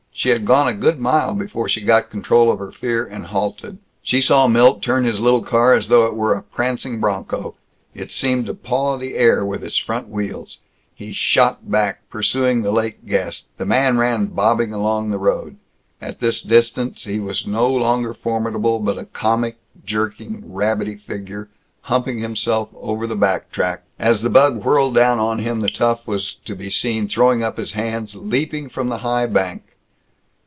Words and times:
She 0.13 0.29
had 0.29 0.45
gone 0.45 0.67
a 0.67 0.73
good 0.75 0.99
mile 0.99 1.33
before 1.33 1.67
she 1.67 1.81
got 1.81 2.11
control 2.11 2.51
of 2.51 2.59
her 2.59 2.71
fear 2.71 3.03
and 3.03 3.27
halted. 3.27 3.79
She 4.03 4.21
saw 4.21 4.45
Milt 4.47 4.83
turn 4.83 5.03
his 5.03 5.19
little 5.19 5.41
car 5.41 5.73
as 5.73 5.87
though 5.87 6.05
it 6.05 6.15
were 6.15 6.35
a 6.35 6.43
prancing 6.43 6.99
bronco. 6.99 7.55
It 7.95 8.11
seemed 8.11 8.45
to 8.45 8.53
paw 8.53 8.97
the 8.97 9.15
air 9.15 9.43
with 9.43 9.63
its 9.63 9.77
front 9.77 10.09
wheels. 10.09 10.59
He 10.93 11.11
shot 11.11 11.71
back, 11.71 12.07
pursuing 12.11 12.61
the 12.61 12.71
late 12.71 13.07
guest. 13.07 13.47
The 13.57 13.65
man 13.65 13.97
ran 13.97 14.27
bobbing 14.27 14.71
along 14.73 15.09
the 15.09 15.17
road. 15.17 15.55
At 15.99 16.19
this 16.19 16.43
distance 16.43 17.05
he 17.05 17.19
was 17.19 17.47
no 17.47 17.67
longer 17.67 18.13
formidable, 18.13 18.77
but 18.77 18.99
a 18.99 19.05
comic, 19.05 19.57
jerking, 19.83 20.43
rabbity 20.53 20.97
figure, 20.97 21.49
humping 21.83 22.19
himself 22.19 22.69
over 22.75 23.07
the 23.07 23.15
back 23.15 23.49
track. 23.51 23.85
As 23.97 24.21
the 24.21 24.29
bug 24.29 24.63
whirled 24.63 24.93
down 24.93 25.17
on 25.17 25.39
him, 25.39 25.61
the 25.61 25.69
tough 25.69 26.05
was 26.05 26.35
to 26.45 26.53
be 26.55 26.69
seen 26.69 27.07
throwing 27.07 27.41
up 27.41 27.57
his 27.57 27.71
hands, 27.73 28.15
leaping 28.15 28.69
from 28.69 28.89
the 28.89 28.99
high 28.99 29.25
bank. 29.25 29.63